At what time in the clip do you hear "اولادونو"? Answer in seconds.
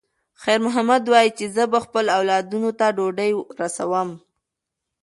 2.17-2.69